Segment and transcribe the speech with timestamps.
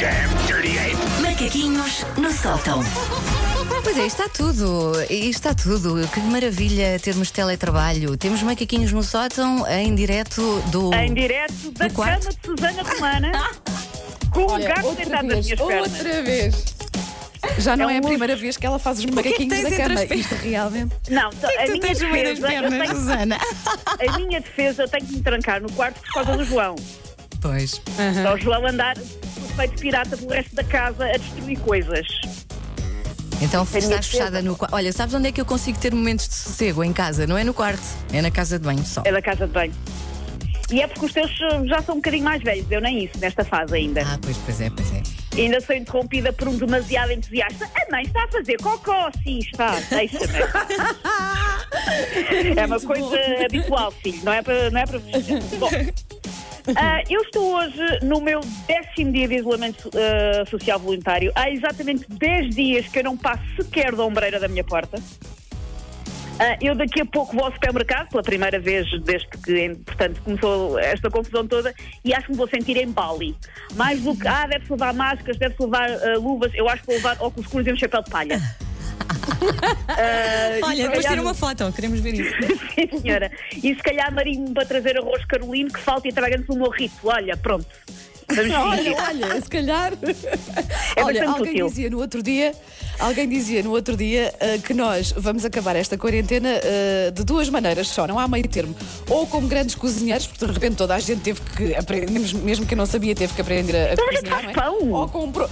[0.00, 0.96] damn dirty ape!
[1.22, 2.82] Macaquinhos no sótão.
[3.82, 4.92] Pois é, está tudo.
[5.08, 6.06] E Está tudo.
[6.08, 8.16] Que maravilha termos teletrabalho.
[8.16, 10.92] Temos macaquinhos no sótão em direto do.
[10.94, 12.20] Em direto da Do quarto?
[12.28, 13.50] cama de Susana Romana,
[14.32, 15.92] com o Olha, gato outra sentado nas vez, minhas pernas.
[15.98, 16.64] outra vez.
[17.58, 18.08] Já não É é, um a luxo.
[18.10, 20.00] primeira vez que ela faz os é macaquinhos tens da entre cama.
[20.00, 20.26] as pernas?
[20.26, 20.94] Isto realmente.
[21.10, 22.38] Não, a Tu minha defesa, eu pernas,
[22.88, 23.38] tenho- Susana.
[24.08, 26.76] a minha defesa, eu tenho que me trancar no quarto por causa do João.
[27.40, 27.80] Pois.
[28.22, 28.94] Só o João andar
[29.48, 32.06] feito pirata pelo resto da casa a destruir coisas.
[33.42, 34.74] Então estás fechada no quarto.
[34.74, 36.84] Olha, sabes onde é que eu consigo ter momentos de sossego?
[36.84, 37.26] Em casa.
[37.26, 37.82] Não é no quarto,
[38.12, 39.02] é na casa de banho só.
[39.04, 39.72] É da casa de banho.
[40.70, 43.18] E é porque os teus uh, já são um bocadinho mais velhos, eu nem isso,
[43.18, 44.02] nesta fase ainda.
[44.02, 45.02] Ah, pois, pois é, pois é.
[45.36, 47.64] E ainda sou interrompida por um demasiado entusiasta.
[47.64, 50.26] A mãe está a fazer cocó, sim, está, deixa-me.
[52.56, 55.00] é uma coisa habitual, filho, não é para, não é para.
[55.58, 55.70] Bom,
[56.76, 61.32] ah, eu estou hoje no meu décimo dia de isolamento ah, social voluntário.
[61.34, 64.98] Há exatamente 10 dias que eu não passo sequer da ombreira da minha porta.
[66.38, 70.78] Ah, eu daqui a pouco vou ao supermercado, pela primeira vez desde que, portanto, começou
[70.78, 73.36] esta confusão toda, e acho que me vou sentir em Bali.
[73.74, 77.16] Mais do que, ah, deve-se levar máscaras, deve-se levar luvas, eu acho que vou levar
[77.20, 78.40] óculos escuros e um chapéu de palha.
[79.40, 82.34] E Olha, depois calhar- tira uma foto, queremos ver isso.
[82.74, 83.30] Sim, senhora.
[83.56, 86.94] E se calhar marinho para trazer arroz carolino que falta e trabalhando no morrito.
[87.04, 87.66] Olha, pronto.
[88.32, 89.92] Vamos Olha, olha, se calhar.
[90.96, 91.68] É olha, alguém útil.
[91.68, 92.52] dizia no outro dia,
[92.98, 97.48] alguém dizia no outro dia ah, que nós vamos acabar esta quarentena ah, de duas
[97.48, 98.74] maneiras só, não há meio termo.
[99.08, 102.76] Ou como grandes cozinheiros, porque de repente toda a gente teve que aprender, mesmo- quem
[102.76, 104.52] não sabia, teve que aprender a, a gente cozinhar, não é?
[104.52, 104.92] pão.
[104.92, 105.48] Ou com um pro-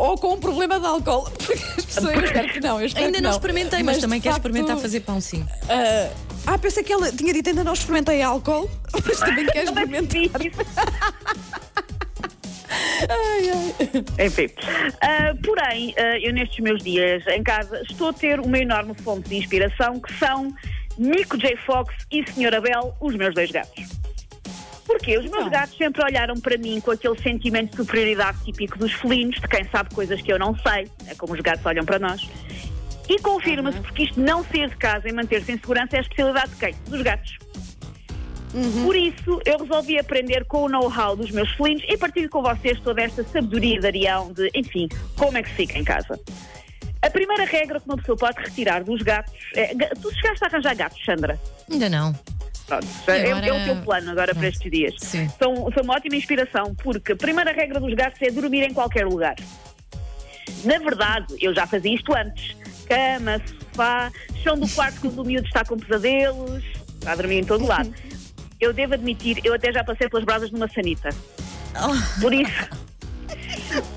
[0.00, 1.30] ou com um problema de álcool.
[1.38, 2.80] Porque as pessoas, eu espero que não.
[2.80, 5.44] Eu espero Ainda que não experimentei, mas, de também quero facto, experimentar fazer pão, sim.
[5.68, 6.10] ah,
[6.46, 8.70] ah, pensei que ela tinha dito ainda não experimentei álcool,
[9.04, 10.40] mas também quer Não é experimentar.
[13.08, 14.26] Ai, ai.
[14.26, 14.48] Enfim.
[15.00, 19.28] Ah, porém, ah, eu nestes meus dias em casa estou a ter uma enorme fonte
[19.28, 20.54] de inspiração que são
[20.96, 21.56] Nico J.
[21.66, 22.60] Fox e Sra.
[22.60, 23.99] Bell, os meus dois gatos.
[24.90, 25.50] Porque os meus Então.
[25.50, 29.64] gatos sempre olharam para mim com aquele sentimento de superioridade típico dos felinos, de quem
[29.70, 32.28] sabe coisas que eu não sei, é como os gatos olham para nós.
[33.08, 36.50] E confirma-se porque isto não sair de casa e manter-se em segurança é a especialidade
[36.50, 36.74] de quem?
[36.88, 37.38] Dos gatos.
[38.82, 42.80] Por isso, eu resolvi aprender com o know-how dos meus felinos e partilho com vocês
[42.80, 46.18] toda esta sabedoria de Arião de, enfim, como é que se fica em casa.
[47.00, 49.72] A primeira regra que uma pessoa pode retirar dos gatos é.
[49.74, 51.40] Tu chegaste a arranjar gatos, Sandra?
[51.70, 52.12] Ainda não.
[52.78, 54.54] Pronto, é, agora- é o teu plano agora para Pronto.
[54.54, 54.94] estes dias.
[54.98, 55.28] Sim.
[55.42, 59.06] São, são uma ótima inspiração, porque a primeira regra dos gatos é dormir em qualquer
[59.06, 59.34] lugar.
[60.64, 62.56] Na verdade, eu já fazia isto antes.
[62.86, 64.10] Cama, sofá,
[64.42, 66.62] chão do quarto quando o miúdo está com pesadelos,
[66.94, 67.92] está a dormir em todo lado.
[68.60, 71.08] Eu devo admitir, eu até já passei pelas brasas numa sanita.
[72.20, 72.68] Por isso.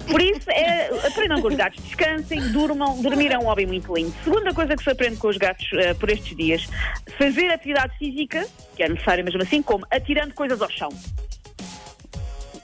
[0.09, 3.01] Por isso, é, aprendam com os gatos, descansem, durmam.
[3.01, 4.13] Dormir é um hobby muito lindo.
[4.23, 6.65] Segunda coisa que se aprende com os gatos eh, por estes dias:
[7.17, 10.89] fazer atividade física, que é necessário mesmo assim, como atirando coisas ao chão.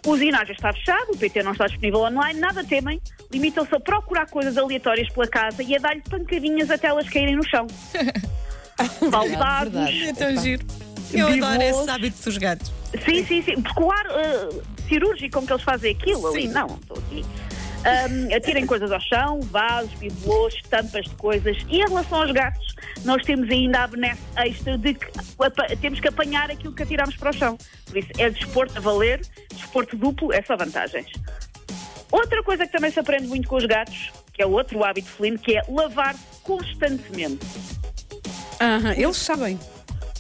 [0.06, 4.28] O ginásio está fechado, o PT não está disponível online, nada temem, limitam-se a procurar
[4.28, 7.68] coisas aleatórias pela casa e a dar-lhe pancadinhas até elas caírem no chão.
[9.10, 9.76] Baldados.
[9.76, 10.66] É tão giro.
[11.12, 11.50] Eu Biblos.
[11.50, 12.72] adoro esse hábito dos gatos.
[13.06, 13.62] Sim, sim, sim.
[13.62, 14.50] Porque o ar eh,
[14.88, 17.26] cirúrgico como que eles fazem aquilo ali, não, estou aqui.
[17.86, 21.58] Ahm, atirem coisas ao chão, vasos, bibelôs, tampas de coisas.
[21.70, 22.76] E em relação aos gatos,
[23.06, 25.08] nós temos ainda a benesse extra de que
[25.80, 27.58] temos que apanhar aquilo que atiramos para o chão.
[27.86, 29.22] Por isso, é desporto a valer,
[29.54, 31.08] desporto duplo, é só vantagens.
[32.12, 35.40] Outra coisa que também se aprende muito com os gatos, que é outro hábito felino,
[35.40, 37.46] que é lavar constantemente.
[38.60, 39.58] Aham, Eles sabem.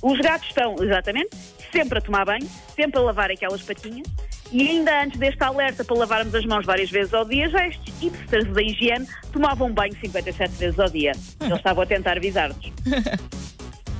[0.02, 1.36] Os gatos estão, exatamente,
[1.74, 4.08] sempre a tomar banho, sempre a lavar aquelas patinhas.
[4.52, 7.94] E ainda antes deste alerta para lavarmos as mãos várias vezes ao dia, já estes
[8.00, 11.12] hipsters da higiene tomavam banho 57 vezes ao dia.
[11.40, 12.72] Eles estavam a tentar avisar-nos.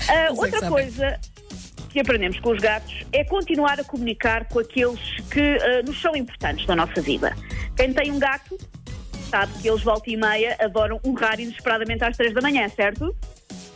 [0.08, 1.20] Ah, é outra coisa
[1.90, 5.00] que aprendemos com os gatos é continuar a comunicar com aqueles
[5.30, 7.36] que ah, nos são importantes na nossa vida.
[7.76, 8.58] Quem tem um gato
[9.30, 13.16] sabe que eles volta e meia adoram urrar inesperadamente às três da manhã, certo?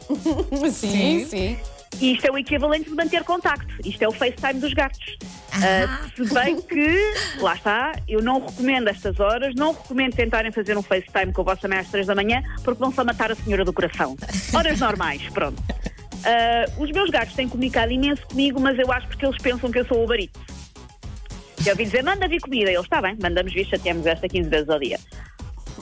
[0.71, 1.57] Sim, sim.
[2.01, 3.73] E isto é o equivalente de manter contacto.
[3.85, 5.17] Isto é o FaceTime dos gatos.
[5.55, 10.77] Ah, se bem que, lá está, eu não recomendo estas horas, não recomendo tentarem fazer
[10.77, 13.35] um FaceTime com a vossa mãe às três da manhã, porque vão só matar a
[13.35, 14.15] senhora do coração.
[14.53, 15.61] Horas normais, pronto.
[16.23, 19.79] Ah, os meus gatos têm comunicado imenso comigo, mas eu acho porque eles pensam que
[19.79, 20.39] eu sou o barito.
[21.65, 22.69] Eu ouvi dizer, manda vir comida.
[22.69, 24.99] Eles, está bem, mandamos vir, chateamos esta 15 vezes ao dia.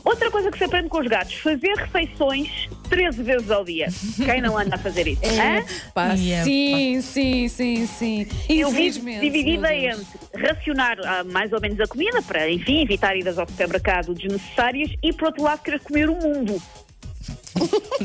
[0.03, 2.49] Outra coisa que se aprende com os gatos, fazer refeições
[2.89, 3.87] 13 vezes ao dia.
[4.25, 5.21] Quem não anda a fazer isso?
[5.93, 8.27] Pá, E é, sim, sim, sim, sim.
[8.49, 10.05] Eu vivo dividida entre
[10.35, 15.13] racionar ah, mais ou menos a comida para, enfim, evitar idas ao supermercado desnecessárias e,
[15.13, 16.61] por outro lado, querer comer o mundo.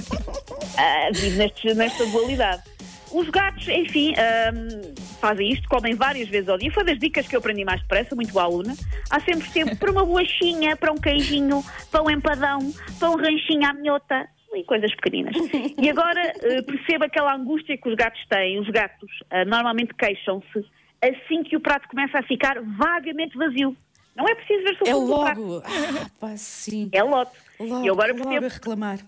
[0.78, 2.62] Ah, vive neste- nesta dualidade.
[3.10, 6.70] Os gatos, enfim, ahm, fazem isto, comem várias vezes ao dia.
[6.72, 8.74] Foi das dicas que eu aprendi mais depressa, muito boa aluna.
[9.10, 12.58] Há sempre tempo para uma bolachinha, para um queijinho, para um empadão,
[12.98, 15.34] para um ranchinho à minhota e coisas pequeninas.
[15.78, 16.32] E agora
[16.66, 18.58] percebo aquela angústia que os gatos têm.
[18.60, 20.64] Os gatos ah, normalmente queixam-se
[21.02, 23.76] assim que o prato começa a ficar vagamente vazio.
[24.14, 25.62] Não é preciso ver se o É logo.
[25.64, 26.88] Ah, pá, sim.
[26.90, 27.32] É lote.
[27.60, 28.98] Logo, e agora logo percebo a reclamar.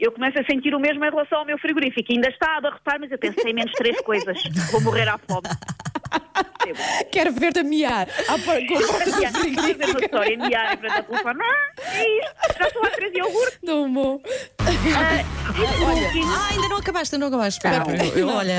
[0.00, 2.12] Eu começo a sentir o mesmo em relação ao meu frigorífico.
[2.12, 4.42] Ainda está a abarrotar, mas eu pensei menos três coisas.
[4.72, 5.42] Vou morrer à fome.
[7.12, 10.00] Quero ver-te a miar à por- com a porta do frigorífico.
[10.04, 11.40] história, miar em frente ao telefone.
[11.42, 13.58] Ah, é isto, já estou a três iogurte.
[13.62, 14.22] Não vou.
[14.60, 15.20] Ah,
[15.50, 17.58] e por último, Ah, ainda não acabaste, ainda não acabaste.
[17.66, 18.54] Espera, eu, eu, olha,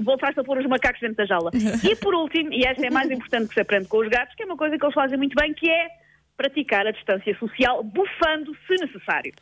[0.00, 1.50] voltaste a pôr os macacos dentro da jaula.
[1.82, 4.42] E por último, e esta é mais importante que se aprende com os gatos, que
[4.42, 5.88] é uma coisa que eles fazem muito bem, que é
[6.36, 9.32] praticar a distância social, bufando se necessário.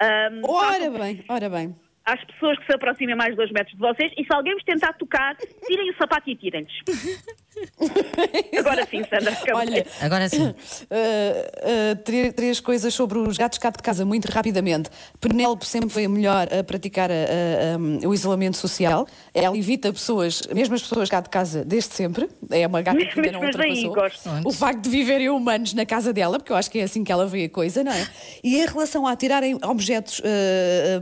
[0.00, 1.76] Ahm, Ora bem, ora bem.
[2.04, 4.64] às pessoas que se aproximem mais de dois metros de vocês e se alguém vos
[4.64, 5.36] tentar tocar,
[5.66, 6.72] tirem o sapato e tirem-lhes.
[8.58, 9.60] Agora sim, Sandra, acabou.
[9.60, 10.42] Olha, Agora sim.
[10.48, 14.90] uh, uh, três, três coisas sobre os gatos cá de casa, muito rapidamente.
[15.20, 19.06] Penélope sempre foi a melhor a praticar a- a- um, o isolamento social.
[19.32, 22.28] Ela evita pessoas, mesmo as pessoas cá de casa, desde sempre.
[22.50, 23.94] É uma gata que ainda não Mas aí, ultrapassou.
[24.32, 24.48] gosto.
[24.48, 27.12] O facto de viverem humanos na casa dela, porque eu acho que é assim que
[27.12, 28.06] ela vê a coisa, não é?
[28.42, 30.24] E em relação a tirarem objetos uh,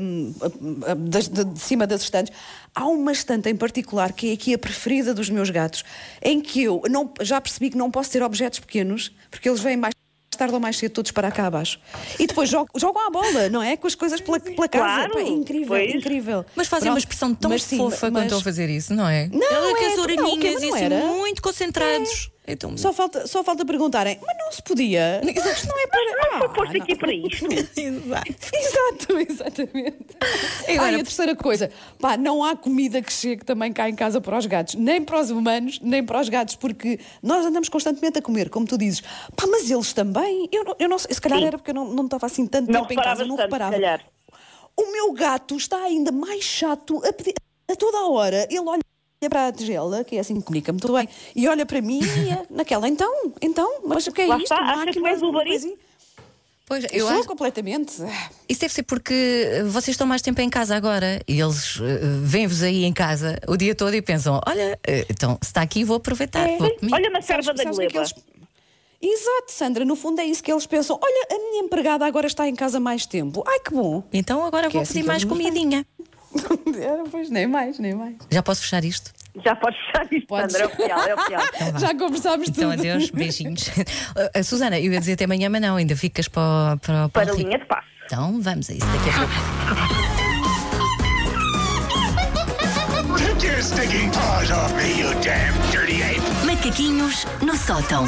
[0.00, 0.34] um,
[1.08, 2.32] das- de, de cima das estantes,
[2.74, 5.84] há uma estante em particular que é aqui a preferida dos meus gatos,
[6.22, 9.76] em que eu não, já percebi que não posso ter objetos pequenos, porque eles vêm
[9.76, 9.92] mais
[10.36, 11.78] tarde ou mais cedo todos para cá abaixo.
[12.18, 13.76] E depois jogam, jogam à bola, não é?
[13.76, 14.84] Com as coisas pela, pela casa.
[14.84, 15.94] Claro, Pá, é incrível, pois.
[15.94, 16.44] incrível.
[16.56, 18.94] Mas fazem uma Pronto, expressão tão mas sim, fofa quando mas- estão a fazer isso,
[18.94, 19.28] não é?
[19.28, 20.66] Não, Ela com é, as não, orelhinhas o quê?
[20.66, 21.06] e assim, era?
[21.06, 22.31] muito concentrados.
[22.46, 25.20] Então, Só falta, só falta perguntarem, mas não se podia.
[25.24, 26.02] Isto não é para.
[26.04, 26.82] Não foi Ah, posto não.
[26.82, 27.46] aqui para isto.
[27.78, 29.98] Exato, exatamente.
[30.68, 33.94] Agora- Ah, e a terceira coisa, pá, não há comida que chegue também cá em
[33.94, 37.68] casa para os gatos, nem para os humanos, nem para os gatos, porque nós andamos
[37.68, 39.00] constantemente a comer, como tu dizes.
[39.36, 40.48] Pá, mas eles também.
[40.50, 41.46] Eu, não- eu não sei, se calhar Sim.
[41.46, 43.74] era porque eu não, não estava assim tanto Não tempo em casa, não tanto, reparava.
[43.74, 44.04] se calhar.
[44.76, 47.34] O meu gato está ainda mais chato a, pedir,
[47.70, 48.46] a toda a hora.
[48.50, 48.80] Ele olha
[49.28, 52.30] para a tigela, que é assim que comunica muito bem, e olha para mim e
[52.30, 53.10] é naquela, então,
[53.40, 54.44] então, mas o que é Lá isto?
[54.52, 55.76] está, Uma achas que máquina, és o coisinha?
[56.64, 57.92] Pois, Eu eu sou acho, completamente.
[58.48, 62.62] isso deve ser porque vocês estão mais tempo em casa agora e eles eh, vêm-vos
[62.62, 65.96] aí em casa o dia todo e pensam: olha, eh, então se está aqui, vou
[65.96, 66.56] aproveitar, É.
[66.56, 66.94] vou comer.
[66.94, 67.98] Olha uma Sabes- serva da é gleba.
[67.98, 68.14] eles-
[69.04, 70.96] Exato, Sandra, no fundo é isso que eles pensam.
[71.02, 73.42] Olha, a minha empregada agora está em casa mais tempo.
[73.46, 74.04] Ai, que bom.
[74.12, 75.34] Então agora Que é vou assim pedir mais eles
[76.42, 76.84] comidinha.
[76.92, 78.14] Era, pois, nem mais, nem mais.
[78.30, 79.10] Já posso fechar isto?
[79.44, 80.52] Já podes fechar isto, Podes.
[80.52, 81.42] Sandra, é oficial, é oficial.
[81.72, 81.78] vá.
[81.78, 82.80] Já conversámos Então tudo.
[82.80, 83.68] adeus, beijinhos.
[84.12, 87.06] Uh, uh, Susana, eu ia dizer até amanhã, mas não, ainda ficas para, o- para,
[87.06, 87.86] o- para, Para o a linha de passo.
[88.04, 90.32] Então vamos a isso daqui a pouco.
[96.46, 98.06] Macaquinhos no sótão.